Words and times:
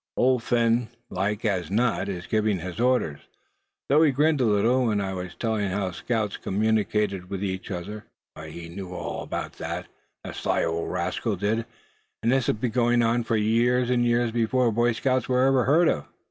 "Old 0.17 0.41
Phin 0.41 0.87
like 1.11 1.45
as 1.45 1.69
not, 1.69 2.09
is 2.09 2.25
giving 2.25 2.57
his 2.57 2.79
orders. 2.79 3.19
Thought 3.87 4.01
he 4.01 4.09
grinned 4.11 4.41
a 4.41 4.45
little 4.45 4.87
when 4.87 4.99
I 4.99 5.13
was 5.13 5.35
telling 5.35 5.69
how 5.69 5.91
scouts 5.91 6.37
communicated 6.37 7.29
with 7.29 7.43
each 7.43 7.69
other. 7.69 8.05
He 8.43 8.67
knew 8.67 8.95
all 8.95 9.21
about 9.21 9.51
that, 9.59 9.85
the 10.23 10.33
sly 10.33 10.63
old 10.65 10.91
rascal 10.91 11.35
did; 11.35 11.67
and 12.23 12.31
this 12.31 12.47
has 12.47 12.55
been 12.55 12.71
going 12.71 13.03
on 13.03 13.23
for 13.23 13.37
years 13.37 13.91
and 13.91 14.03
years 14.03 14.31
before 14.31 14.71
Boy 14.71 14.93
Scouts 14.93 15.29
were 15.29 15.43
ever 15.45 15.65
heard 15.65 15.87
of." 15.87 16.05